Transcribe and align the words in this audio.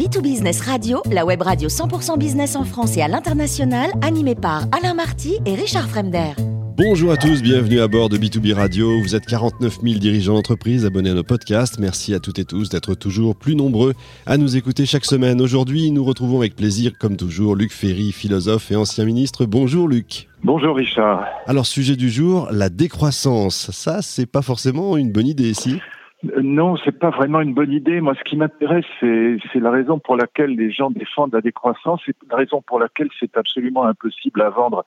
B2Business 0.00 0.62
Radio, 0.62 1.02
la 1.12 1.26
web 1.26 1.42
radio 1.42 1.68
100% 1.68 2.16
business 2.16 2.56
en 2.56 2.64
France 2.64 2.96
et 2.96 3.02
à 3.02 3.08
l'international, 3.08 3.90
animée 4.00 4.34
par 4.34 4.62
Alain 4.72 4.94
Marty 4.94 5.36
et 5.44 5.54
Richard 5.54 5.90
Fremder. 5.90 6.30
Bonjour 6.78 7.12
à 7.12 7.18
tous, 7.18 7.42
bienvenue 7.42 7.80
à 7.80 7.86
bord 7.86 8.08
de 8.08 8.16
B2B 8.16 8.54
Radio. 8.54 8.98
Vous 8.98 9.14
êtes 9.14 9.26
49 9.26 9.80
000 9.82 9.98
dirigeants 9.98 10.32
d'entreprise 10.32 10.86
abonnés 10.86 11.10
à 11.10 11.12
nos 11.12 11.22
podcasts. 11.22 11.78
Merci 11.78 12.14
à 12.14 12.18
toutes 12.18 12.38
et 12.38 12.46
tous 12.46 12.70
d'être 12.70 12.94
toujours 12.94 13.36
plus 13.36 13.54
nombreux 13.54 13.92
à 14.24 14.38
nous 14.38 14.56
écouter 14.56 14.86
chaque 14.86 15.04
semaine. 15.04 15.38
Aujourd'hui, 15.42 15.90
nous 15.90 16.02
retrouvons 16.02 16.38
avec 16.38 16.56
plaisir, 16.56 16.92
comme 16.98 17.18
toujours, 17.18 17.54
Luc 17.54 17.70
Ferry, 17.70 18.10
philosophe 18.12 18.70
et 18.70 18.76
ancien 18.76 19.04
ministre. 19.04 19.44
Bonjour 19.44 19.86
Luc. 19.86 20.30
Bonjour 20.42 20.76
Richard. 20.76 21.26
Alors, 21.46 21.66
sujet 21.66 21.96
du 21.96 22.08
jour, 22.08 22.48
la 22.50 22.70
décroissance. 22.70 23.70
Ça, 23.72 24.00
c'est 24.00 24.24
pas 24.24 24.40
forcément 24.40 24.96
une 24.96 25.12
bonne 25.12 25.26
idée 25.26 25.50
ici 25.50 25.74
euh, 25.74 25.99
non, 26.22 26.76
c'est 26.84 26.98
pas 26.98 27.10
vraiment 27.10 27.40
une 27.40 27.54
bonne 27.54 27.72
idée. 27.72 28.00
Moi, 28.00 28.14
ce 28.14 28.24
qui 28.24 28.36
m'intéresse, 28.36 28.84
c'est, 29.00 29.38
la 29.54 29.70
raison 29.70 29.98
pour 29.98 30.16
laquelle 30.16 30.50
les 30.50 30.70
gens 30.70 30.90
défendent 30.90 31.32
la 31.32 31.40
décroissance, 31.40 32.02
c'est 32.04 32.16
la 32.30 32.36
raison 32.36 32.60
pour 32.60 32.78
laquelle 32.78 33.08
c'est 33.18 33.36
absolument 33.38 33.84
impossible 33.84 34.42
à 34.42 34.50
vendre. 34.50 34.84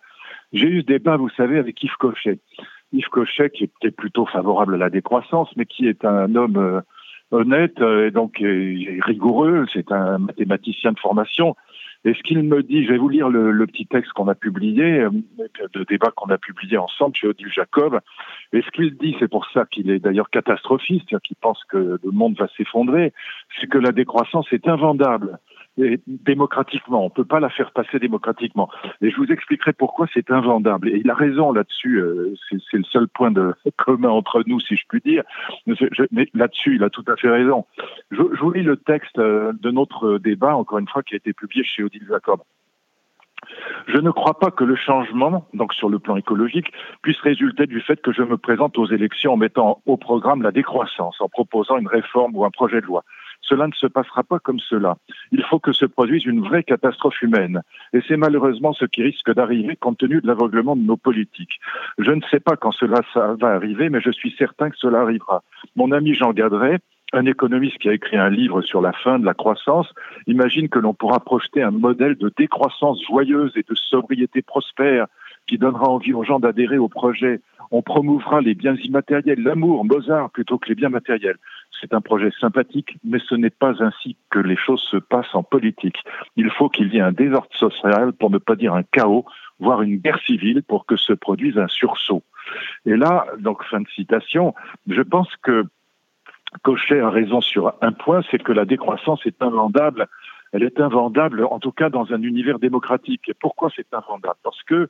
J'ai 0.51 0.67
eu 0.67 0.81
ce 0.81 0.85
débat, 0.85 1.17
vous 1.17 1.29
savez, 1.29 1.57
avec 1.57 1.81
Yves 1.83 1.97
Cochet. 1.97 2.37
Yves 2.91 3.09
Cochet, 3.09 3.49
qui 3.49 3.63
était 3.63 3.89
plutôt 3.89 4.27
favorable 4.27 4.75
à 4.75 4.77
la 4.77 4.89
décroissance, 4.91 5.49
mais 5.55 5.65
qui 5.65 5.87
est 5.87 6.05
un 6.05 6.35
homme 6.35 6.57
euh, 6.57 6.81
honnête 7.31 7.81
euh, 7.81 8.07
et 8.07 8.11
donc 8.11 8.37
rigoureux. 8.37 9.65
C'est 9.73 9.91
un 9.91 10.19
mathématicien 10.19 10.91
de 10.91 10.99
formation. 10.99 11.55
Et 12.05 12.13
ce 12.13 12.21
qu'il 12.23 12.43
me 12.43 12.61
dit, 12.63 12.85
je 12.85 12.91
vais 12.91 12.97
vous 12.97 13.09
lire 13.09 13.29
le, 13.29 13.65
petit 13.65 13.85
texte 13.85 14.11
qu'on 14.11 14.27
a 14.27 14.35
publié, 14.35 15.07
de 15.73 15.83
débat 15.85 16.11
qu'on 16.15 16.29
a 16.29 16.37
publié 16.37 16.77
ensemble 16.77 17.15
chez 17.15 17.27
Odile 17.27 17.51
Jacob. 17.51 17.99
Et 18.51 18.61
ce 18.61 18.69
qu'il 18.71 18.95
dit, 18.97 19.15
c'est 19.19 19.29
pour 19.29 19.45
ça 19.53 19.65
qu'il 19.65 19.89
est 19.89 19.99
d'ailleurs 19.99 20.29
catastrophiste, 20.29 21.17
qu'il 21.19 21.37
pense 21.37 21.63
que 21.69 21.99
le 22.03 22.11
monde 22.11 22.35
va 22.37 22.47
s'effondrer, 22.57 23.13
c'est 23.59 23.67
que 23.67 23.77
la 23.77 23.91
décroissance 23.91 24.47
est 24.51 24.67
invendable 24.67 25.39
démocratiquement. 25.77 27.01
On 27.01 27.05
ne 27.05 27.09
peut 27.09 27.25
pas 27.25 27.39
la 27.39 27.49
faire 27.49 27.71
passer 27.71 27.99
démocratiquement. 27.99 28.69
Et 29.01 29.09
je 29.09 29.17
vous 29.17 29.31
expliquerai 29.31 29.73
pourquoi 29.73 30.07
c'est 30.13 30.29
invendable. 30.31 30.89
Et 30.89 31.01
il 31.03 31.09
a 31.09 31.15
raison 31.15 31.51
là-dessus. 31.51 31.97
Euh, 31.97 32.33
c'est 32.49 32.77
le 32.77 32.83
seul 32.83 33.07
point 33.07 33.31
de 33.31 33.53
commun 33.77 34.09
entre 34.09 34.43
nous, 34.45 34.59
si 34.59 34.75
je 34.75 34.83
puis 34.87 35.01
dire. 35.01 35.23
mais 36.11 36.29
là-dessus, 36.33 36.75
il 36.75 36.83
a 36.83 36.89
tout 36.89 37.05
à 37.07 37.15
fait 37.15 37.29
raison. 37.29 37.65
Je, 38.11 38.21
vous 38.21 38.51
lis 38.51 38.63
le 38.63 38.77
texte 38.77 39.17
euh, 39.17 39.53
de 39.61 39.71
notre 39.71 40.17
débat, 40.17 40.55
encore 40.55 40.79
une 40.79 40.87
fois, 40.87 41.03
qui 41.03 41.15
a 41.15 41.17
été 41.17 41.33
publié 41.33 41.63
chez 41.63 41.83
Odile 41.83 42.05
Jacob. 42.07 42.41
Je 43.87 43.97
ne 43.97 44.11
crois 44.11 44.39
pas 44.39 44.51
que 44.51 44.63
le 44.63 44.75
changement, 44.75 45.45
donc 45.53 45.73
sur 45.73 45.89
le 45.89 45.99
plan 45.99 46.15
écologique, 46.15 46.71
puisse 47.01 47.19
résulter 47.19 47.65
du 47.65 47.81
fait 47.81 48.01
que 48.01 48.13
je 48.13 48.21
me 48.21 48.37
présente 48.37 48.77
aux 48.77 48.85
élections 48.85 49.33
en 49.33 49.37
mettant 49.37 49.81
au 49.85 49.97
programme 49.97 50.41
la 50.41 50.51
décroissance, 50.51 51.19
en 51.19 51.27
proposant 51.27 51.77
une 51.77 51.87
réforme 51.87 52.35
ou 52.35 52.45
un 52.45 52.51
projet 52.51 52.79
de 52.79 52.85
loi. 52.85 53.03
Cela 53.43 53.67
ne 53.67 53.73
se 53.73 53.87
passera 53.87 54.23
pas 54.23 54.39
comme 54.39 54.59
cela. 54.59 54.97
Il 55.31 55.43
faut 55.43 55.59
que 55.59 55.73
se 55.73 55.85
produise 55.85 56.25
une 56.25 56.41
vraie 56.41 56.63
catastrophe 56.63 57.21
humaine. 57.21 57.61
Et 57.93 57.99
c'est 58.07 58.17
malheureusement 58.17 58.73
ce 58.73 58.85
qui 58.85 59.03
risque 59.03 59.33
d'arriver 59.33 59.75
compte 59.75 59.97
tenu 59.97 60.21
de 60.21 60.27
l'aveuglement 60.27 60.75
de 60.75 60.81
nos 60.81 60.97
politiques. 60.97 61.59
Je 61.97 62.11
ne 62.11 62.21
sais 62.31 62.39
pas 62.39 62.55
quand 62.55 62.71
cela 62.71 63.01
va 63.15 63.49
arriver, 63.49 63.89
mais 63.89 64.01
je 64.01 64.11
suis 64.11 64.33
certain 64.37 64.69
que 64.69 64.77
cela 64.77 65.01
arrivera. 65.01 65.43
Mon 65.75 65.91
ami 65.91 66.13
Jean 66.13 66.31
Gadret, 66.31 66.79
un 67.13 67.25
économiste 67.25 67.77
qui 67.77 67.89
a 67.89 67.93
écrit 67.93 68.17
un 68.17 68.29
livre 68.29 68.61
sur 68.61 68.81
la 68.81 68.91
fin 68.91 69.19
de 69.19 69.25
la 69.25 69.35
croissance 69.35 69.87
imagine 70.25 70.67
que 70.67 70.79
l'on 70.79 70.95
pourra 70.95 71.19
projeter 71.19 71.61
un 71.61 71.71
modèle 71.71 72.15
de 72.15 72.31
décroissance 72.35 72.99
joyeuse 73.07 73.51
et 73.55 73.63
de 73.67 73.75
sobriété 73.75 74.41
prospère 74.41 75.05
qui 75.47 75.57
donnera 75.57 75.89
envie 75.89 76.13
aux 76.13 76.23
gens 76.23 76.39
d'adhérer 76.39 76.77
au 76.77 76.87
projet. 76.87 77.41
On 77.69 77.81
promouvra 77.81 78.41
les 78.41 78.55
biens 78.55 78.75
immatériels, 78.75 79.41
l'amour, 79.41 79.85
Mozart 79.85 80.29
plutôt 80.31 80.57
que 80.57 80.69
les 80.69 80.75
biens 80.75 80.89
matériels. 80.89 81.37
C'est 81.83 81.93
un 81.93 81.99
projet 81.99 82.31
sympathique, 82.39 82.95
mais 83.03 83.19
ce 83.19 83.35
n'est 83.35 83.49
pas 83.49 83.83
ainsi 83.83 84.15
que 84.29 84.39
les 84.39 84.55
choses 84.55 84.81
se 84.89 84.95
passent 84.95 85.35
en 85.35 85.43
politique. 85.43 85.97
Il 86.37 86.49
faut 86.49 86.69
qu'il 86.69 86.93
y 86.93 86.97
ait 86.97 87.01
un 87.01 87.11
désordre 87.11 87.49
social, 87.51 88.13
pour 88.13 88.29
ne 88.29 88.37
pas 88.37 88.55
dire 88.55 88.73
un 88.73 88.83
chaos, 88.83 89.25
voire 89.59 89.81
une 89.81 89.97
guerre 89.97 90.21
civile, 90.21 90.63
pour 90.63 90.85
que 90.85 90.95
se 90.95 91.11
produise 91.11 91.57
un 91.57 91.67
sursaut. 91.67 92.23
Et 92.85 92.95
là, 92.95 93.25
donc 93.37 93.65
fin 93.65 93.81
de 93.81 93.87
citation, 93.89 94.55
je 94.87 95.01
pense 95.01 95.27
que 95.41 95.65
Cochet 96.61 97.01
a 97.01 97.09
raison 97.09 97.41
sur 97.41 97.73
un 97.81 97.91
point, 97.91 98.21
c'est 98.31 98.41
que 98.41 98.53
la 98.53 98.63
décroissance 98.63 99.25
est 99.25 99.43
invendable. 99.43 100.07
Elle 100.53 100.63
est 100.63 100.79
invendable, 100.79 101.43
en 101.43 101.59
tout 101.59 101.73
cas 101.73 101.89
dans 101.89 102.13
un 102.13 102.21
univers 102.21 102.59
démocratique. 102.59 103.27
Et 103.27 103.33
pourquoi 103.33 103.71
c'est 103.75 103.93
invendable? 103.93 104.39
Parce 104.41 104.63
que, 104.63 104.87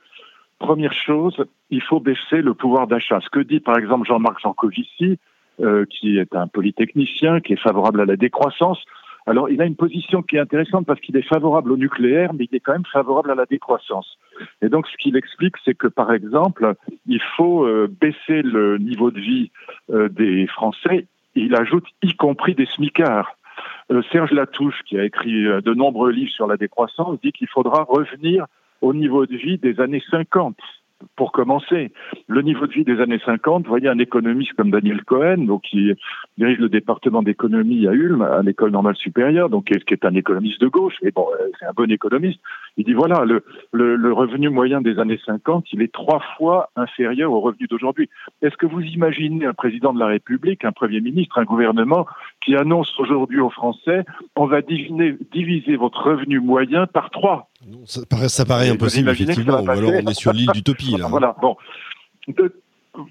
première 0.60 0.94
chose, 0.94 1.44
il 1.72 1.82
faut 1.82 2.00
baisser 2.00 2.44
le 2.44 2.54
pouvoir 2.54 2.86
d'achat. 2.86 3.20
Ce 3.22 3.30
que 3.32 3.40
dit 3.40 3.62
par 3.62 3.80
exemple 3.80 4.08
Jean-Marc 4.08 4.42
Jancovici, 4.42 5.18
euh, 5.62 5.86
qui 5.86 6.18
est 6.18 6.36
un 6.36 6.48
polytechnicien, 6.48 7.40
qui 7.40 7.54
est 7.54 7.62
favorable 7.62 8.02
à 8.02 8.06
la 8.06 8.16
décroissance. 8.16 8.80
Alors, 9.26 9.50
il 9.50 9.62
a 9.62 9.66
une 9.66 9.76
position 9.76 10.22
qui 10.22 10.36
est 10.36 10.40
intéressante 10.40 10.86
parce 10.86 11.00
qu'il 11.00 11.16
est 11.16 11.28
favorable 11.28 11.72
au 11.72 11.78
nucléaire, 11.78 12.34
mais 12.34 12.48
il 12.52 12.56
est 12.56 12.60
quand 12.60 12.74
même 12.74 12.86
favorable 12.92 13.32
à 13.32 13.36
la 13.36 13.46
décroissance. 13.46 14.18
Et 14.62 14.70
donc, 14.70 14.88
ce 14.88 14.98
qu'il 14.98 15.16
explique, 15.16 15.56
c'est 15.64 15.76
que, 15.76 15.88
par 15.88 16.12
exemple, 16.12 16.74
il 17.06 17.22
faut 17.38 17.66
euh, 17.66 17.88
baisser 17.88 18.42
le 18.42 18.78
niveau 18.80 19.12
de 19.12 19.20
vie 19.20 19.52
euh, 19.92 20.10
des 20.10 20.48
Français. 20.48 21.08
Il 21.36 21.56
ajoute, 21.56 21.86
y 22.02 22.14
compris 22.16 22.56
des 22.56 22.66
smicards. 22.66 23.38
Serge 24.12 24.32
Latouche, 24.32 24.82
qui 24.86 24.98
a 24.98 25.04
écrit 25.04 25.44
de 25.44 25.74
nombreux 25.74 26.12
livres 26.12 26.32
sur 26.32 26.48
la 26.48 26.58
décroissance, 26.58 27.20
dit 27.22 27.32
qu'il 27.32 27.48
faudra 27.48 27.84
revenir 27.84 28.48
au 28.82 28.94
niveau 28.94 29.26
de 29.26 29.36
vie 29.36 29.58
des 29.58 29.80
années 29.80 30.04
50 30.10 30.58
pour 31.16 31.32
commencer, 31.32 31.92
le 32.28 32.42
niveau 32.42 32.68
de 32.68 32.74
vie 32.74 32.84
des 32.84 33.00
années 33.00 33.20
50, 33.26 33.64
vous 33.64 33.70
voyez 33.70 33.88
un 33.88 34.00
économiste 34.00 34.54
comme 34.54 34.72
Daniel 34.72 35.04
Cohen, 35.04 35.46
donc 35.46 35.64
qui 35.64 35.92
dirige 36.38 36.60
le 36.60 36.70
département 36.70 37.24
d'économie 37.24 37.88
à 37.88 37.92
Ulm, 37.92 38.22
à 38.22 38.42
l'école 38.42 38.72
normale 38.72 38.96
supérieure, 38.96 39.50
donc 39.50 39.66
qui 39.66 39.74
est, 39.74 40.06
un 40.06 40.16
économiste 40.16 40.60
de 40.60 40.68
gauche, 40.68 40.96
et 41.02 41.12
bon, 41.12 41.28
euh, 41.40 41.50
c'est 41.60 41.66
un 41.66 41.74
bon 41.76 41.90
économiste. 41.92 42.40
Il 42.78 42.86
dit 42.86 42.94
voilà, 42.94 43.26
le, 43.26 43.44
le, 43.72 44.14
revenu 44.14 44.50
moyen 44.50 44.82
des 44.82 45.00
années 45.00 45.20
50, 45.26 45.66
il 45.74 45.82
est 45.82 45.92
trois 45.92 46.22
fois 46.38 46.70
inférieur 46.76 47.32
au 47.32 47.40
revenu 47.40 47.68
d'aujourd'hui. 47.68 48.10
Est-ce 48.42 48.58
que 48.58 48.66
vous 48.66 48.82
imaginez 48.82 49.46
un 49.46 49.54
président 49.54 49.94
de 49.94 50.00
la 50.00 50.08
République, 50.08 50.66
un 50.66 50.72
premier 50.72 51.02
ministre, 51.02 51.38
un 51.38 51.44
gouvernement 51.44 52.06
qui 52.44 52.56
annonce 52.56 52.92
aujourd'hui 53.00 53.40
aux 53.40 53.50
Français 53.50 54.04
on 54.36 54.46
va 54.46 54.62
diviser, 54.62 55.18
diviser 55.32 55.76
votre 55.76 56.02
revenu 56.04 56.40
moyen 56.40 56.88
par 56.88 57.10
trois? 57.10 57.50
Ça 57.86 58.02
paraît, 58.10 58.30
ça 58.30 58.46
paraît 58.46 58.70
impossible, 58.70 59.10
effectivement. 59.10 59.62
Ou 59.62 59.70
alors 59.70 59.92
on 60.04 60.08
est 60.10 60.14
sur 60.14 60.34
l'île 60.34 60.50
d'utopie, 60.54 60.93
bon. 61.42 61.58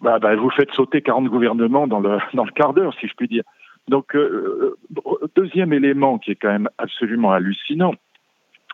bah, 0.02 0.18
bah, 0.18 0.36
vous 0.36 0.50
faites 0.50 0.72
sauter 0.72 1.02
40 1.02 1.26
gouvernements 1.26 1.86
dans 1.86 2.00
le, 2.00 2.18
dans 2.34 2.44
le 2.44 2.52
quart 2.52 2.74
d'heure, 2.74 2.94
si 3.00 3.08
je 3.08 3.14
puis 3.14 3.28
dire. 3.28 3.44
Donc, 3.88 4.14
euh, 4.14 4.76
euh, 5.06 5.28
deuxième 5.34 5.72
élément 5.72 6.18
qui 6.18 6.30
est 6.30 6.36
quand 6.36 6.52
même 6.52 6.68
absolument 6.78 7.32
hallucinant, 7.32 7.94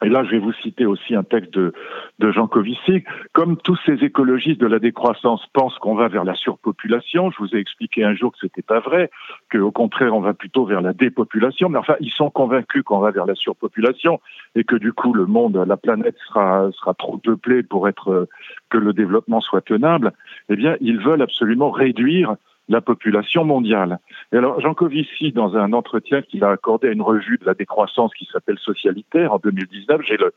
et 0.02 0.08
là, 0.08 0.22
je 0.24 0.30
vais 0.30 0.38
vous 0.38 0.52
citer 0.52 0.86
aussi 0.86 1.14
un 1.14 1.24
texte 1.24 1.54
de, 1.54 1.72
de 2.20 2.30
Jean 2.30 2.46
Covici. 2.46 3.04
Comme 3.32 3.56
tous 3.56 3.78
ces 3.84 4.04
écologistes 4.04 4.60
de 4.60 4.66
la 4.66 4.78
décroissance 4.78 5.44
pensent 5.52 5.76
qu'on 5.78 5.94
va 5.94 6.08
vers 6.08 6.24
la 6.24 6.34
surpopulation, 6.34 7.30
je 7.30 7.38
vous 7.38 7.56
ai 7.56 7.58
expliqué 7.58 8.04
un 8.04 8.14
jour 8.14 8.32
que 8.32 8.38
c'était 8.40 8.62
pas 8.62 8.80
vrai, 8.80 9.10
qu'au 9.50 9.72
contraire, 9.72 10.14
on 10.14 10.20
va 10.20 10.34
plutôt 10.34 10.64
vers 10.64 10.82
la 10.82 10.92
dépopulation. 10.92 11.68
Mais 11.68 11.78
enfin, 11.78 11.96
ils 12.00 12.12
sont 12.12 12.30
convaincus 12.30 12.84
qu'on 12.84 13.00
va 13.00 13.10
vers 13.10 13.26
la 13.26 13.34
surpopulation 13.34 14.20
et 14.54 14.64
que 14.64 14.76
du 14.76 14.92
coup, 14.92 15.12
le 15.12 15.26
monde, 15.26 15.56
la 15.66 15.76
planète 15.76 16.16
sera, 16.28 16.70
sera 16.72 16.94
trop 16.94 17.18
peuplée 17.18 17.64
pour 17.64 17.88
être, 17.88 18.28
que 18.70 18.78
le 18.78 18.92
développement 18.92 19.40
soit 19.40 19.62
tenable. 19.62 20.12
Eh 20.48 20.56
bien, 20.56 20.76
ils 20.80 21.00
veulent 21.00 21.22
absolument 21.22 21.70
réduire 21.70 22.36
la 22.68 22.80
population 22.80 23.44
mondiale. 23.44 23.98
Et 24.32 24.36
alors, 24.36 24.60
Jean 24.60 24.74
Covici, 24.74 25.32
dans 25.32 25.56
un 25.56 25.72
entretien 25.72 26.22
qu'il 26.22 26.44
a 26.44 26.50
accordé 26.50 26.88
à 26.88 26.92
une 26.92 27.02
revue 27.02 27.38
de 27.38 27.46
la 27.46 27.54
décroissance 27.54 28.12
qui 28.14 28.28
s'appelle 28.32 28.58
Socialitaire 28.58 29.32
en 29.32 29.38
2019, 29.38 30.02
j'ai 30.04 30.16
le, 30.16 30.32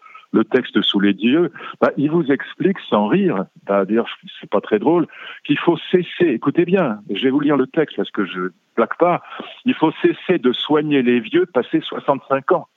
texte 0.45 0.81
sous 0.81 0.99
les 0.99 1.11
yeux, 1.11 1.51
bah, 1.79 1.91
il 1.97 2.09
vous 2.09 2.31
explique 2.31 2.79
sans 2.89 3.07
rire, 3.07 3.45
bah, 3.67 3.85
d'ailleurs 3.85 4.07
c'est 4.39 4.49
pas 4.49 4.61
très 4.61 4.79
drôle, 4.79 5.07
qu'il 5.45 5.57
faut 5.57 5.77
cesser, 5.91 6.27
écoutez 6.27 6.65
bien, 6.65 6.99
je 7.09 7.23
vais 7.23 7.29
vous 7.29 7.39
lire 7.39 7.57
le 7.57 7.67
texte 7.67 7.97
parce 7.97 8.11
que 8.11 8.25
je 8.25 8.49
plaque 8.75 8.97
pas, 8.97 9.21
il 9.65 9.73
faut 9.73 9.91
cesser 10.01 10.39
de 10.39 10.51
soigner 10.51 11.03
les 11.03 11.19
vieux 11.19 11.45
passés 11.45 11.81
65 11.81 12.51
ans. 12.53 12.67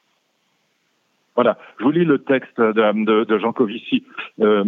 Voilà, 1.35 1.59
je 1.79 1.85
vous 1.85 1.91
lis 1.91 2.05
le 2.05 2.19
texte 2.19 2.61
de, 2.61 3.39
Jean 3.39 3.53
Covici. 3.53 4.05
Euh, 4.41 4.63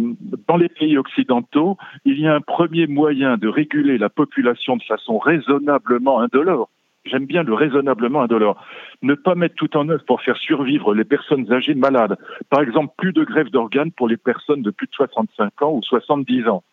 dans 0.47 0.57
les 0.57 0.67
pays 0.67 0.97
occidentaux, 0.97 1.77
il 2.03 2.19
y 2.19 2.27
a 2.27 2.35
un 2.35 2.41
premier 2.41 2.87
moyen 2.87 3.37
de 3.37 3.47
réguler 3.47 3.97
la 3.97 4.09
population 4.09 4.75
de 4.75 4.83
façon 4.83 5.17
raisonnablement 5.17 6.19
indolore. 6.19 6.69
J'aime 7.05 7.25
bien 7.25 7.43
le 7.43 7.53
raisonnablement 7.53 8.21
indolore. 8.21 8.61
Ne 9.01 9.13
pas 9.13 9.35
mettre 9.35 9.55
tout 9.55 9.77
en 9.77 9.87
œuvre 9.87 10.03
pour 10.05 10.21
faire 10.21 10.35
survivre 10.35 10.93
les 10.93 11.05
personnes 11.05 11.49
âgées 11.53 11.73
malades. 11.73 12.17
Par 12.49 12.61
exemple, 12.61 12.93
plus 12.97 13.13
de 13.13 13.23
grève 13.23 13.49
d'organes 13.49 13.91
pour 13.91 14.09
les 14.09 14.17
personnes 14.17 14.61
de 14.61 14.71
plus 14.71 14.87
de 14.87 14.93
65 14.93 15.61
ans 15.61 15.71
ou 15.71 15.81
70 15.83 16.49
ans. 16.49 16.63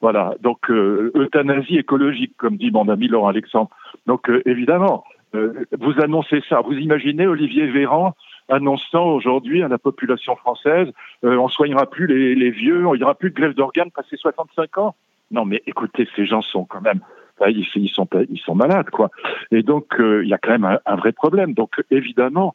Voilà, 0.00 0.34
donc 0.40 0.70
euh, 0.70 1.12
euthanasie 1.14 1.76
écologique, 1.76 2.34
comme 2.38 2.56
dit 2.56 2.70
mon 2.70 2.88
ami 2.88 3.08
Laurent 3.08 3.28
Alexandre. 3.28 3.70
Donc 4.06 4.30
euh, 4.30 4.42
évidemment, 4.46 5.04
vous 5.32 6.00
annoncez 6.00 6.42
ça. 6.48 6.60
Vous 6.60 6.74
imaginez 6.74 7.26
Olivier 7.26 7.66
Véran 7.66 8.14
annonçant 8.48 9.06
aujourd'hui 9.06 9.62
à 9.62 9.68
la 9.68 9.78
population 9.78 10.36
française 10.36 10.88
euh, 11.24 11.36
on 11.36 11.48
soignera 11.48 11.86
plus 11.86 12.06
les, 12.06 12.50
vieux, 12.50 12.84
il 12.94 12.98
n'y 12.98 13.02
aura 13.02 13.14
plus 13.14 13.30
de 13.30 13.34
grève 13.34 13.54
d'organes 13.54 13.90
passé 13.90 14.16
65 14.16 14.78
ans. 14.78 14.94
Non, 15.30 15.44
mais 15.44 15.62
écoutez, 15.66 16.06
ces 16.14 16.26
gens 16.26 16.42
sont 16.42 16.64
quand 16.64 16.80
même 16.80 17.00
ils, 17.48 17.88
sont 17.88 18.08
ils 18.30 18.38
sont 18.38 18.54
malades 18.54 18.90
quoi. 18.90 19.10
Et 19.50 19.62
donc 19.62 19.96
il 19.98 20.28
y 20.28 20.34
a 20.34 20.38
quand 20.38 20.52
même 20.52 20.78
un, 20.84 20.96
vrai 20.96 21.12
problème. 21.12 21.52
Donc 21.52 21.82
évidemment, 21.90 22.54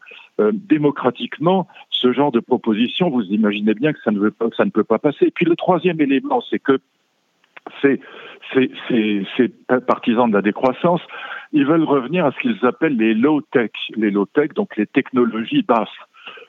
démocratiquement, 0.54 1.68
ce 1.90 2.14
genre 2.14 2.32
de 2.32 2.40
proposition, 2.40 3.10
vous 3.10 3.24
imaginez 3.24 3.74
bien 3.74 3.92
que 3.92 4.00
ça 4.04 4.12
ne, 4.12 4.20
veut 4.20 4.32
pas, 4.32 4.46
ça 4.56 4.64
ne 4.64 4.70
peut 4.70 4.86
pas 4.86 5.00
passer. 5.00 5.26
Et 5.26 5.32
puis 5.32 5.46
le 5.46 5.56
troisième 5.56 6.00
élément, 6.00 6.42
c'est 6.50 6.60
que 6.60 6.80
ces, 7.82 8.02
partisans 9.88 10.30
de 10.30 10.36
la 10.36 10.42
décroissance, 10.42 11.02
ils 11.52 11.66
veulent 11.66 11.84
revenir 11.84 12.26
à 12.26 12.32
ce 12.32 12.40
qu'ils 12.40 12.66
appellent 12.66 12.98
les 12.98 13.14
low-tech, 13.14 13.72
les 13.96 14.12
low-tech, 14.12 14.54
donc 14.54 14.76
les 14.78 14.86
technologies 14.86 15.64
basses. 15.64 15.90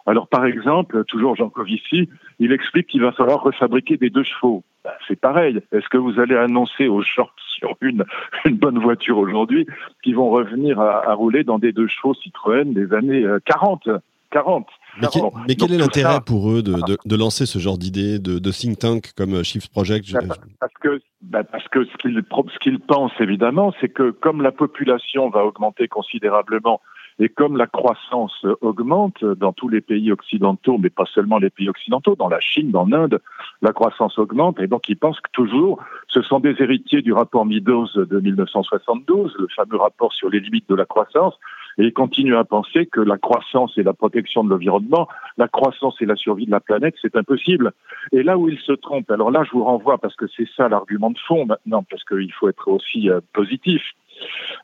Alors 0.07 0.29
par 0.29 0.45
exemple, 0.45 1.05
toujours 1.05 1.37
Jean 1.37 1.49
Covici, 1.51 2.09
il 2.39 2.53
explique 2.53 2.89
qu'il 2.89 3.03
va 3.03 3.13
falloir 3.13 3.43
refabriquer 3.43 3.97
des 3.97 4.11
deux 4.11 4.25
chevaux. 4.25 4.63
Ben, 4.85 4.93
c'est 5.07 5.21
pareil. 5.21 5.61
Est-ce 5.73 5.89
que 5.89 5.99
vous 5.99 6.19
allez 6.19 6.37
annoncer 6.37 6.89
aux 6.89 7.03
gens 7.03 7.29
sur 7.59 7.77
une, 7.81 8.05
bonne 8.47 8.79
voiture 8.79 9.19
aujourd'hui 9.19 9.67
qu'ils 10.03 10.17
vont 10.17 10.31
revenir 10.31 10.81
à, 10.81 11.11
à, 11.11 11.15
rouler 11.15 11.45
dans 11.45 11.59
des 11.59 11.73
deux 11.73 11.87
chevaux 11.87 12.15
Citroën 12.15 12.73
des 12.73 12.93
années 12.95 13.27
40 13.45 13.87
euh, 13.89 13.99
40 14.31 14.67
mais, 15.01 15.55
quel, 15.55 15.73
est 15.73 15.79
l'intérêt 15.79 16.21
pour 16.25 16.51
eux 16.51 16.63
de, 16.63 16.75
de, 16.75 16.99
de, 17.05 17.17
lancer 17.17 17.47
ce 17.47 17.59
genre 17.59 17.79
d'idée 17.79 18.19
de, 18.19 18.39
de, 18.39 18.51
think 18.51 18.79
tank 18.79 19.13
comme 19.17 19.35
euh, 19.35 19.43
Shift 19.43 19.71
Project 19.71 20.13
bah, 20.13 20.21
Parce 20.59 20.73
que, 20.81 21.01
bah, 21.23 21.45
parce 21.45 21.69
que 21.69 21.85
ce 21.85 21.97
qu'ils 21.99 22.23
qu 22.61 22.79
pensent 22.79 23.13
évidemment, 23.21 23.73
c'est 23.81 23.89
que 23.89 24.11
comme 24.11 24.43
la 24.43 24.53
population 24.53 25.31
va 25.31 25.45
augmenter 25.45 25.89
considérablement 25.89 26.81
et 27.21 27.29
comme 27.29 27.59
la 27.59 27.67
croissance 27.67 28.47
augmente 28.63 29.23
dans 29.23 29.53
tous 29.53 29.69
les 29.69 29.83
pays 29.83 30.11
occidentaux, 30.11 30.79
mais 30.79 30.89
pas 30.89 31.05
seulement 31.05 31.39
les 31.39 31.51
pays 31.51 31.69
occidentaux, 31.69 32.17
dans 32.17 32.29
la 32.29 32.41
Chine, 32.41 32.71
dans 32.71 32.87
l'Inde, 32.87 33.21
la 33.61 33.73
croissance 33.73 34.19
augmente. 34.19 34.59
Et 34.59 34.67
donc, 34.67 34.89
ils 34.89 34.97
pensent 34.97 35.21
que 35.21 35.31
toujours, 35.33 35.83
ce 36.09 36.23
sont 36.23 36.41
des 36.41 36.57
héritiers 36.61 37.03
du 37.03 37.13
rapport 37.13 37.45
Meadows 37.45 37.89
de 37.95 38.21
1972, 38.21 39.37
le 39.39 39.49
fameux 39.55 39.77
rapport 39.77 40.15
sur 40.15 40.31
les 40.31 40.41
limites 40.41 40.69
de 40.71 40.75
la 40.75 40.87
croissance, 40.87 41.35
et 41.81 41.85
ils 41.85 41.93
continuent 41.95 42.37
à 42.37 42.45
penser 42.45 42.85
que 42.85 43.01
la 43.01 43.17
croissance 43.17 43.77
et 43.79 43.83
la 43.83 43.95
protection 43.95 44.45
de 44.45 44.51
l'environnement, 44.51 45.09
la 45.39 45.49
croissance 45.49 45.97
et 46.03 46.07
la 46.07 46.15
survie 46.15 46.45
de 46.45 46.51
la 46.51 46.61
planète, 46.61 46.95
c'est 47.01 47.17
impossible. 47.17 47.73
Et 48.13 48.23
là 48.23 48.37
où 48.37 48.51
ils 48.51 48.59
se 48.59 48.73
trompent, 48.73 49.11
alors 49.11 49.31
là 49.31 49.45
je 49.45 49.53
vous 49.53 49.65
renvoie 49.65 49.97
parce 49.97 50.15
que 50.15 50.27
c'est 50.37 50.49
ça 50.57 50.69
l'argument 50.69 51.11
de 51.11 51.19
fond 51.27 51.47
maintenant, 51.47 51.83
parce 51.89 52.05
qu'il 52.05 52.33
faut 52.35 52.51
être 52.51 52.69
aussi 52.69 53.09
euh, 53.09 53.21
positif. 53.33 53.81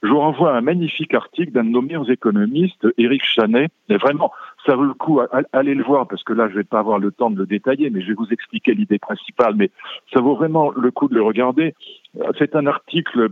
Je 0.02 0.08
vous 0.08 0.18
renvoie 0.18 0.52
à 0.52 0.58
un 0.58 0.60
magnifique 0.60 1.14
article 1.14 1.52
d'un 1.52 1.64
de 1.64 1.70
nos 1.70 1.80
meilleurs 1.80 2.10
économistes, 2.10 2.86
Éric 2.98 3.24
Chanet. 3.24 3.70
Et 3.88 3.96
vraiment, 3.96 4.30
ça 4.66 4.76
vaut 4.76 4.84
le 4.84 4.92
coup, 4.92 5.20
allez 5.52 5.74
le 5.74 5.82
voir, 5.82 6.06
parce 6.06 6.22
que 6.22 6.34
là, 6.34 6.48
je 6.48 6.52
ne 6.52 6.58
vais 6.58 6.64
pas 6.64 6.80
avoir 6.80 6.98
le 6.98 7.10
temps 7.10 7.30
de 7.30 7.38
le 7.38 7.46
détailler, 7.46 7.88
mais 7.88 8.02
je 8.02 8.08
vais 8.08 8.14
vous 8.14 8.28
expliquer 8.30 8.74
l'idée 8.74 8.98
principale. 8.98 9.54
Mais 9.56 9.70
ça 10.12 10.20
vaut 10.20 10.36
vraiment 10.36 10.70
le 10.70 10.90
coup 10.90 11.08
de 11.08 11.14
le 11.14 11.22
regarder. 11.22 11.74
Euh, 12.20 12.32
c'est 12.38 12.54
un 12.54 12.66
article 12.66 13.30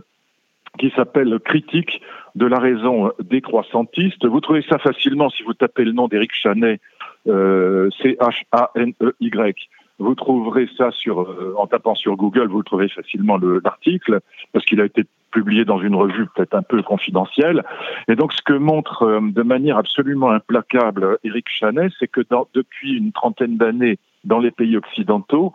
qui 0.77 0.91
s'appelle 0.95 1.39
Critique 1.39 2.01
de 2.35 2.45
la 2.45 2.59
raison 2.59 3.11
décroissantiste. 3.23 4.25
Vous 4.25 4.41
trouvez 4.41 4.63
ça 4.63 4.77
facilement 4.77 5.29
si 5.29 5.43
vous 5.43 5.53
tapez 5.53 5.85
le 5.85 5.91
nom 5.91 6.07
d'Éric 6.07 6.31
Chanet, 6.33 6.79
euh, 7.27 7.89
C-H-A-N-E-Y. 8.01 9.69
Vous 9.97 10.15
trouverez 10.15 10.67
ça 10.77 10.91
sur, 10.91 11.21
euh, 11.21 11.55
en 11.57 11.67
tapant 11.67 11.95
sur 11.95 12.17
Google, 12.17 12.47
vous 12.47 12.63
trouvez 12.63 12.89
facilement 12.89 13.37
l'article, 13.63 14.19
parce 14.51 14.65
qu'il 14.65 14.81
a 14.81 14.85
été 14.85 15.05
publié 15.31 15.63
dans 15.63 15.79
une 15.79 15.95
revue 15.95 16.27
peut-être 16.35 16.53
un 16.53 16.61
peu 16.61 16.81
confidentielle. 16.81 17.63
Et 18.07 18.15
donc, 18.15 18.33
ce 18.33 18.41
que 18.41 18.53
montre 18.53 19.03
euh, 19.03 19.19
de 19.21 19.41
manière 19.41 19.77
absolument 19.77 20.31
implacable 20.31 21.17
Éric 21.23 21.47
Chanet, 21.49 21.91
c'est 21.99 22.07
que 22.07 22.21
dans, 22.29 22.47
depuis 22.53 22.97
une 22.97 23.13
trentaine 23.13 23.57
d'années, 23.57 23.97
dans 24.25 24.39
les 24.39 24.51
pays 24.51 24.75
occidentaux, 24.75 25.53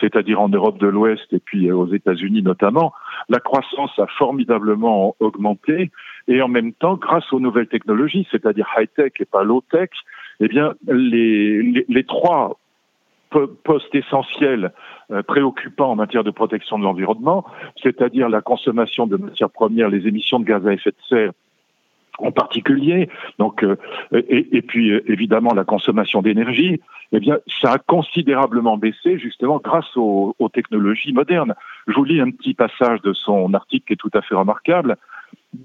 c'est-à-dire 0.00 0.40
en 0.40 0.48
Europe 0.48 0.78
de 0.78 0.86
l'Ouest 0.86 1.26
et 1.32 1.40
puis 1.40 1.70
aux 1.72 1.88
États-Unis 1.88 2.42
notamment, 2.42 2.92
la 3.28 3.40
croissance 3.40 3.98
a 3.98 4.06
formidablement 4.06 5.16
augmenté 5.20 5.90
et 6.28 6.40
en 6.40 6.48
même 6.48 6.72
temps, 6.72 6.94
grâce 6.94 7.32
aux 7.32 7.40
nouvelles 7.40 7.68
technologies, 7.68 8.26
c'est-à-dire 8.30 8.68
high-tech 8.76 9.12
et 9.18 9.24
pas 9.24 9.42
low-tech, 9.42 9.90
eh 10.40 10.48
bien, 10.48 10.74
les 10.86 12.04
trois 12.04 12.58
postes 13.64 13.94
essentiels 13.94 14.72
euh, 15.10 15.22
préoccupants 15.22 15.90
en 15.90 15.96
matière 15.96 16.24
de 16.24 16.30
protection 16.30 16.78
de 16.78 16.84
l'environnement, 16.84 17.44
c'est-à-dire 17.82 18.28
la 18.28 18.40
consommation 18.40 19.06
de 19.06 19.16
matières 19.16 19.50
premières, 19.50 19.88
les 19.88 20.06
émissions 20.06 20.38
de 20.40 20.44
gaz 20.44 20.66
à 20.66 20.72
effet 20.72 20.90
de 20.90 20.96
serre 21.08 21.32
en 22.18 22.30
particulier, 22.30 23.08
donc 23.38 23.64
euh, 23.64 23.76
et, 24.12 24.62
puis 24.62 24.90
euh, 24.90 25.02
évidemment 25.10 25.54
la 25.54 25.64
consommation 25.64 26.22
d'énergie, 26.22 26.80
eh 27.12 27.20
bien 27.20 27.38
ça 27.60 27.72
a 27.72 27.78
considérablement 27.78 28.76
baissé 28.76 29.18
justement 29.18 29.58
grâce 29.58 29.96
aux, 29.96 30.34
aux, 30.38 30.48
technologies 30.48 31.12
modernes. 31.12 31.54
Je 31.86 31.94
vous 31.94 32.04
lis 32.04 32.20
un 32.20 32.30
petit 32.30 32.54
passage 32.54 33.00
de 33.02 33.12
son 33.12 33.54
article 33.54 33.86
qui 33.86 33.92
est 33.94 33.96
tout 33.96 34.10
à 34.14 34.22
fait 34.22 34.34
remarquable. 34.34 34.96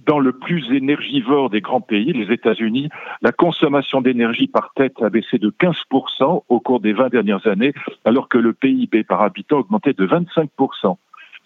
Dans 0.05 0.19
le 0.19 0.33
plus 0.33 0.69
énergivore 0.73 1.49
des 1.49 1.61
grands 1.61 1.81
pays, 1.81 2.11
les 2.11 2.33
États-Unis, 2.33 2.89
la 3.21 3.31
consommation 3.31 4.01
d'énergie 4.01 4.47
par 4.47 4.71
tête 4.75 5.01
a 5.01 5.09
baissé 5.09 5.37
de 5.37 5.49
15% 5.49 6.43
au 6.47 6.59
cours 6.59 6.79
des 6.79 6.93
20 6.93 7.09
dernières 7.09 7.47
années, 7.47 7.73
alors 8.03 8.27
que 8.27 8.37
le 8.37 8.53
PIB 8.53 9.03
par 9.03 9.21
habitant 9.21 9.59
augmentait 9.59 9.93
de 9.93 10.05
25%. 10.05 10.97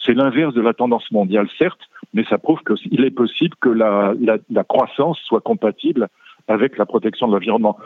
C'est 0.04 0.14
l'inverse 0.14 0.54
de 0.54 0.62
la 0.62 0.74
tendance 0.74 1.12
mondiale, 1.12 1.48
certes, 1.58 1.88
mais 2.14 2.24
ça 2.26 2.38
prouve 2.38 2.60
qu'il 2.64 3.04
est 3.06 3.12
possible 3.12 3.56
que 3.60 3.70
la, 3.70 4.14
croissance 4.64 5.20
soit 5.20 5.42
compatible 5.42 6.08
avec 6.48 6.78
la 6.78 6.86
protection 6.86 7.28
de 7.28 7.34
l'environnement. 7.34 7.78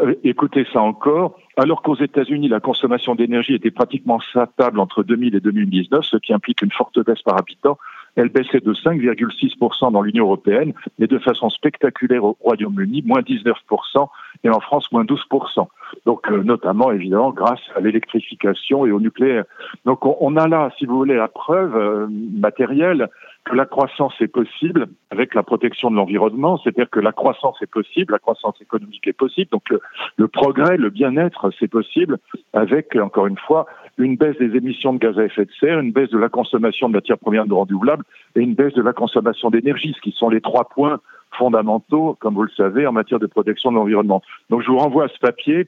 Euh, 0.00 0.14
écoutez 0.24 0.66
ça 0.72 0.80
encore, 0.80 1.38
alors 1.56 1.82
qu'aux 1.82 1.94
États-Unis, 1.94 2.48
la 2.48 2.58
consommation 2.58 3.14
d'énergie 3.14 3.54
était 3.54 3.70
pratiquement 3.70 4.18
stable 4.20 4.80
entre 4.80 5.04
2000 5.04 5.36
et 5.36 5.40
2019, 5.40 6.04
ce 6.04 6.16
qui 6.16 6.32
implique 6.32 6.62
une 6.62 6.72
forte 6.72 6.98
baisse 7.04 7.22
par 7.22 7.38
habitant, 7.38 7.78
elle 8.16 8.28
baissait 8.28 8.60
de 8.60 8.72
5,6% 8.72 9.92
dans 9.92 10.02
l'Union 10.02 10.24
européenne 10.24 10.72
et 10.98 11.06
de 11.06 11.18
façon 11.18 11.50
spectaculaire 11.50 12.24
au 12.24 12.36
Royaume-Uni, 12.40 13.02
moins 13.06 13.20
19%, 13.20 14.08
et 14.44 14.50
en 14.50 14.60
France, 14.60 14.90
moins 14.92 15.04
12%. 15.04 15.66
Donc, 16.06 16.30
euh, 16.30 16.42
notamment, 16.42 16.92
évidemment, 16.92 17.30
grâce 17.30 17.60
à 17.74 17.80
l'électrification 17.80 18.86
et 18.86 18.92
au 18.92 19.00
nucléaire. 19.00 19.44
Donc, 19.84 20.06
on, 20.06 20.16
on, 20.20 20.36
a 20.36 20.46
là, 20.46 20.70
si 20.78 20.86
vous 20.86 20.96
voulez, 20.96 21.14
la 21.14 21.28
preuve 21.28 21.76
euh, 21.76 22.06
matérielle 22.10 23.08
que 23.44 23.54
la 23.54 23.66
croissance 23.66 24.14
est 24.20 24.28
possible 24.28 24.86
avec 25.10 25.34
la 25.34 25.42
protection 25.42 25.90
de 25.90 25.96
l'environnement, 25.96 26.58
c'est-à-dire 26.58 26.88
que 26.88 27.00
la 27.00 27.12
croissance 27.12 27.56
est 27.62 27.70
possible, 27.70 28.12
la 28.12 28.18
croissance 28.18 28.60
économique 28.60 29.06
est 29.06 29.12
possible, 29.12 29.50
donc 29.50 29.68
le, 29.68 29.80
le 30.16 30.28
progrès, 30.28 30.76
le 30.76 30.90
bien-être, 30.90 31.50
c'est 31.58 31.68
possible 31.68 32.18
avec, 32.54 32.96
encore 32.96 33.26
une 33.26 33.38
fois, 33.38 33.66
une 33.98 34.16
baisse 34.16 34.36
des 34.38 34.56
émissions 34.56 34.94
de 34.94 34.98
gaz 34.98 35.18
à 35.18 35.24
effet 35.24 35.44
de 35.44 35.52
serre, 35.60 35.78
une 35.78 35.92
baisse 35.92 36.10
de 36.10 36.18
la 36.18 36.28
consommation 36.28 36.88
de 36.88 36.94
matières 36.94 37.18
premières 37.18 37.46
non 37.46 37.60
renouvelables 37.60 38.04
et 38.34 38.40
une 38.40 38.54
baisse 38.54 38.74
de 38.74 38.82
la 38.82 38.92
consommation 38.92 39.50
d'énergie, 39.50 39.94
ce 39.94 40.00
qui 40.00 40.12
sont 40.12 40.30
les 40.30 40.40
trois 40.40 40.68
points 40.68 41.00
fondamentaux, 41.36 42.16
comme 42.20 42.34
vous 42.34 42.44
le 42.44 42.50
savez, 42.56 42.86
en 42.86 42.92
matière 42.92 43.18
de 43.18 43.26
protection 43.26 43.70
de 43.70 43.76
l'environnement. 43.76 44.22
Donc 44.50 44.62
je 44.62 44.68
vous 44.68 44.78
renvoie 44.78 45.04
à 45.04 45.08
ce 45.08 45.18
papier 45.18 45.66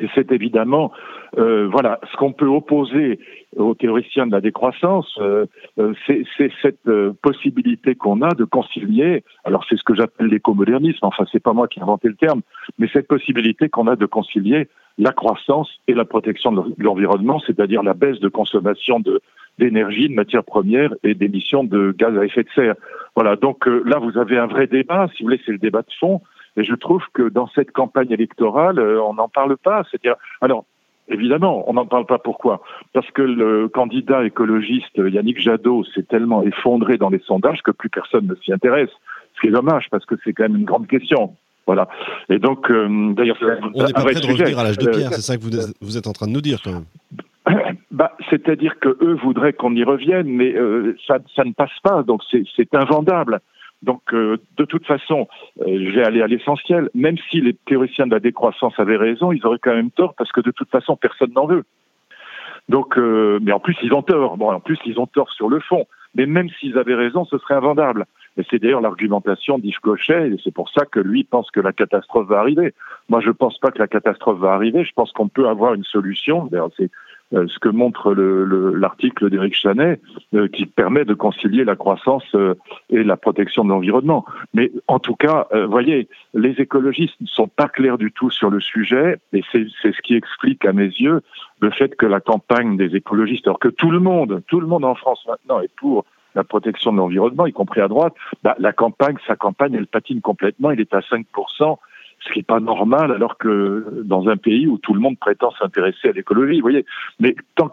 et 0.00 0.08
c'est 0.14 0.32
évidemment, 0.32 0.92
euh, 1.38 1.68
voilà, 1.70 2.00
ce 2.10 2.16
qu'on 2.16 2.32
peut 2.32 2.46
opposer 2.46 3.20
aux 3.56 3.74
théoriciens 3.74 4.26
de 4.26 4.32
la 4.32 4.40
décroissance, 4.40 5.18
euh, 5.20 5.46
euh 5.78 5.92
c'est 6.06 6.52
cette 6.62 6.90
possibilité 7.22 7.94
qu'on 7.94 8.22
a 8.22 8.34
de 8.34 8.44
concilier. 8.44 9.24
Alors 9.44 9.64
c'est 9.68 9.76
ce 9.76 9.84
que 9.84 9.94
j'appelle 9.94 10.26
l'écomodernisme. 10.26 11.00
Enfin, 11.02 11.24
c'est 11.30 11.42
pas 11.42 11.52
moi 11.52 11.68
qui 11.68 11.78
ai 11.78 11.82
inventé 11.82 12.08
le 12.08 12.14
terme, 12.14 12.42
mais 12.78 12.88
cette 12.92 13.08
possibilité 13.08 13.68
qu'on 13.68 13.86
a 13.86 13.96
de 13.96 14.06
concilier 14.06 14.68
la 14.98 15.12
croissance 15.12 15.70
et 15.88 15.94
la 15.94 16.04
protection 16.04 16.52
de 16.52 16.62
l'environnement, 16.78 17.40
c'est-à-dire 17.46 17.82
la 17.82 17.94
baisse 17.94 18.20
de 18.20 18.28
consommation 18.28 19.00
de 19.00 19.20
d'énergie, 19.58 20.08
de 20.08 20.14
matières 20.14 20.44
premières 20.44 20.94
et 21.02 21.14
d'émissions 21.14 21.64
de 21.64 21.94
gaz 21.98 22.16
à 22.16 22.24
effet 22.24 22.44
de 22.44 22.48
serre. 22.54 22.76
Voilà. 23.14 23.36
Donc 23.36 23.66
là, 23.66 23.98
vous 23.98 24.16
avez 24.16 24.38
un 24.38 24.46
vrai 24.46 24.66
débat. 24.66 25.08
Si 25.14 25.22
vous 25.22 25.26
voulez, 25.26 25.40
c'est 25.44 25.52
le 25.52 25.58
débat 25.58 25.82
de 25.82 25.92
fond. 25.98 26.22
Et 26.56 26.64
je 26.64 26.74
trouve 26.74 27.02
que 27.12 27.28
dans 27.28 27.48
cette 27.48 27.72
campagne 27.72 28.10
électorale, 28.10 28.78
euh, 28.78 29.02
on 29.02 29.14
n'en 29.14 29.28
parle 29.28 29.56
pas. 29.56 29.84
C'est-à-dire, 29.90 30.16
alors, 30.40 30.64
évidemment, 31.08 31.68
on 31.68 31.74
n'en 31.74 31.86
parle 31.86 32.06
pas. 32.06 32.18
Pourquoi? 32.18 32.62
Parce 32.92 33.10
que 33.10 33.22
le 33.22 33.68
candidat 33.68 34.24
écologiste 34.24 34.96
Yannick 34.96 35.40
Jadot 35.40 35.84
s'est 35.94 36.02
tellement 36.02 36.42
effondré 36.42 36.96
dans 36.96 37.10
les 37.10 37.20
sondages 37.20 37.62
que 37.62 37.70
plus 37.70 37.90
personne 37.90 38.26
ne 38.26 38.34
s'y 38.36 38.52
intéresse. 38.52 38.90
Ce 39.34 39.40
qui 39.40 39.48
est 39.48 39.52
dommage, 39.52 39.86
parce 39.90 40.04
que 40.04 40.16
c'est 40.24 40.32
quand 40.32 40.44
même 40.44 40.56
une 40.56 40.64
grande 40.64 40.86
question. 40.86 41.36
Voilà. 41.66 41.88
Et 42.28 42.38
donc, 42.38 42.70
euh, 42.70 43.12
d'ailleurs, 43.12 43.36
on 43.42 43.84
n'est 43.84 43.92
pas 43.92 44.00
prêt 44.00 44.14
de 44.14 44.26
revenir 44.26 44.58
à 44.58 44.64
l'âge 44.64 44.78
de 44.78 44.90
pierre. 44.90 45.12
c'est 45.12 45.20
ça 45.20 45.36
que 45.36 45.42
vous, 45.42 45.50
vous, 45.80 45.96
êtes 45.96 46.06
en 46.06 46.12
train 46.12 46.26
de 46.26 46.32
nous 46.32 46.40
dire, 46.40 46.60
quand 46.62 46.72
même. 46.72 46.86
Bah, 47.90 48.16
c'est-à-dire 48.30 48.78
que 48.78 48.96
eux 49.02 49.14
voudraient 49.14 49.52
qu'on 49.52 49.74
y 49.74 49.82
revienne, 49.82 50.28
mais 50.28 50.54
euh, 50.54 50.96
ça, 51.06 51.18
ça, 51.34 51.44
ne 51.44 51.52
passe 51.52 51.76
pas. 51.82 52.02
Donc, 52.04 52.22
c'est 52.30 52.74
invendable. 52.74 53.40
Donc, 53.82 54.02
euh, 54.12 54.36
de 54.58 54.64
toute 54.64 54.86
façon, 54.86 55.26
euh, 55.60 55.64
je 55.66 55.94
vais 55.94 56.04
aller 56.04 56.22
à 56.22 56.26
l'essentiel. 56.26 56.90
Même 56.94 57.16
si 57.30 57.40
les 57.40 57.54
théoriciens 57.54 58.06
de 58.06 58.12
la 58.12 58.20
décroissance 58.20 58.74
avaient 58.78 58.96
raison, 58.96 59.32
ils 59.32 59.44
auraient 59.46 59.58
quand 59.60 59.74
même 59.74 59.90
tort 59.90 60.14
parce 60.16 60.32
que 60.32 60.40
de 60.40 60.50
toute 60.50 60.70
façon, 60.70 60.96
personne 60.96 61.32
n'en 61.32 61.46
veut. 61.46 61.64
Donc, 62.68 62.98
euh, 62.98 63.38
mais 63.42 63.52
en 63.52 63.60
plus, 63.60 63.76
ils 63.82 63.94
ont 63.94 64.02
tort. 64.02 64.36
Bon, 64.36 64.52
en 64.52 64.60
plus, 64.60 64.78
ils 64.84 65.00
ont 65.00 65.06
tort 65.06 65.30
sur 65.32 65.48
le 65.48 65.60
fond. 65.60 65.86
Mais 66.14 66.26
même 66.26 66.48
s'ils 66.58 66.76
avaient 66.76 66.94
raison, 66.94 67.24
ce 67.24 67.38
serait 67.38 67.54
invendable. 67.54 68.04
Et 68.36 68.42
c'est 68.50 68.58
d'ailleurs 68.58 68.80
l'argumentation 68.80 69.58
d'Yves 69.58 69.80
Cochet, 69.80 70.30
et 70.30 70.36
c'est 70.42 70.54
pour 70.54 70.70
ça 70.70 70.84
que 70.84 71.00
lui 71.00 71.24
pense 71.24 71.50
que 71.50 71.60
la 71.60 71.72
catastrophe 71.72 72.28
va 72.28 72.38
arriver. 72.38 72.74
Moi, 73.08 73.20
je 73.20 73.28
ne 73.28 73.32
pense 73.32 73.58
pas 73.58 73.70
que 73.70 73.78
la 73.78 73.88
catastrophe 73.88 74.38
va 74.38 74.52
arriver. 74.52 74.84
Je 74.84 74.92
pense 74.92 75.12
qu'on 75.12 75.28
peut 75.28 75.48
avoir 75.48 75.74
une 75.74 75.84
solution. 75.84 76.48
C'est 76.76 76.90
euh, 77.32 77.46
ce 77.48 77.58
que 77.58 77.68
montre 77.68 78.12
l'article 78.12 79.24
le, 79.24 79.30
d'Éric 79.30 79.54
Chanet, 79.54 80.00
euh, 80.34 80.48
qui 80.48 80.66
permet 80.66 81.04
de 81.04 81.14
concilier 81.14 81.64
la 81.64 81.76
croissance 81.76 82.24
euh, 82.34 82.54
et 82.90 83.04
la 83.04 83.16
protection 83.16 83.64
de 83.64 83.70
l'environnement. 83.70 84.24
Mais 84.52 84.72
en 84.88 84.98
tout 84.98 85.14
cas, 85.14 85.46
voyez, 85.68 86.08
les 86.34 86.60
écologistes 86.60 87.20
ne 87.20 87.26
sont 87.26 87.48
pas 87.48 87.68
clairs 87.68 87.98
du 87.98 88.10
tout 88.10 88.30
sur 88.30 88.50
le 88.50 88.60
sujet, 88.60 89.18
et 89.32 89.42
c'est 89.52 89.66
ce 89.82 90.00
qui 90.02 90.14
explique 90.14 90.64
à 90.64 90.72
mes 90.72 90.86
yeux 90.86 91.20
le 91.60 91.70
fait 91.70 91.94
que 91.96 92.06
la 92.06 92.20
campagne 92.20 92.76
des 92.76 92.96
écologistes, 92.96 93.46
alors 93.46 93.58
que 93.58 93.68
tout 93.68 93.90
le 93.90 94.00
monde, 94.00 94.42
tout 94.48 94.60
le 94.60 94.66
monde 94.66 94.84
en 94.84 94.94
France 94.94 95.24
maintenant 95.28 95.60
est 95.60 95.72
pour 95.76 96.04
la 96.34 96.44
protection 96.44 96.92
de 96.92 96.98
l'environnement, 96.98 97.46
y 97.46 97.52
compris 97.52 97.80
à 97.80 97.88
droite, 97.88 98.14
bah, 98.42 98.54
la 98.58 98.72
campagne, 98.72 99.16
sa 99.26 99.36
campagne, 99.36 99.74
elle 99.74 99.86
patine 99.86 100.20
complètement, 100.20 100.70
il 100.70 100.80
est 100.80 100.94
à 100.94 101.00
5%, 101.00 101.78
ce 102.20 102.32
qui 102.32 102.38
n'est 102.40 102.44
pas 102.44 102.60
normal 102.60 103.12
alors 103.12 103.38
que 103.38 104.02
dans 104.04 104.28
un 104.28 104.36
pays 104.36 104.66
où 104.66 104.78
tout 104.78 104.94
le 104.94 105.00
monde 105.00 105.18
prétend 105.18 105.50
s'intéresser 105.58 106.08
à 106.08 106.12
l'écologie, 106.12 106.56
vous 106.56 106.62
voyez. 106.62 106.84
Mais 107.18 107.34
tant, 107.56 107.70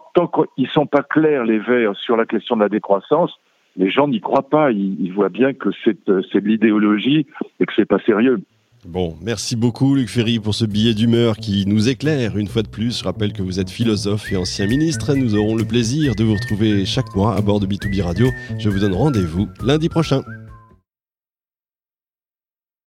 qu'ils 0.56 0.70
sont 0.70 0.86
pas 0.86 1.04
clairs, 1.04 1.46
les 1.46 1.60
Verts, 1.60 1.96
sur 1.96 2.18
la 2.18 2.26
question 2.26 2.56
de 2.56 2.62
la 2.62 2.70
décroissance, 2.70 3.32
les 3.76 3.90
gens 3.90 4.08
n'y 4.08 4.22
croient 4.22 4.50
pas. 4.50 4.72
Ils, 4.72 5.12
voient 5.14 5.30
bien 5.30 5.54
que 5.54 5.70
c'est 5.84 5.98
de 6.08 6.24
l'idéologie 6.40 7.28
et 7.60 7.66
que 7.66 7.74
c'est 7.76 7.86
pas 7.86 8.00
sérieux. 8.00 8.42
Bon, 8.86 9.16
merci 9.22 9.56
beaucoup 9.56 9.96
Luc 9.96 10.08
Ferry 10.08 10.40
pour 10.40 10.54
ce 10.54 10.64
billet 10.64 10.94
d'humeur 10.94 11.36
qui 11.36 11.66
nous 11.68 11.90
éclaire 11.90 12.38
une 12.38 12.48
fois 12.48 12.62
de 12.62 12.70
plus. 12.70 13.00
Je 13.00 13.04
rappelle 13.04 13.34
que 13.34 13.42
vous 13.42 13.60
êtes 13.60 13.70
philosophe 13.70 14.32
et 14.32 14.38
ancien 14.38 14.66
ministre. 14.66 15.14
Nous 15.16 15.36
aurons 15.36 15.56
le 15.56 15.66
plaisir 15.66 16.16
de 16.16 16.24
vous 16.24 16.36
retrouver 16.36 16.86
chaque 16.86 17.14
mois 17.16 17.36
à 17.36 17.42
bord 17.42 17.60
de 17.60 17.66
B2B 17.66 18.02
Radio. 18.02 18.28
Je 18.60 18.70
vous 18.70 18.80
donne 18.80 18.94
rendez-vous 18.94 19.48
lundi 19.62 19.90
prochain. 19.90 20.22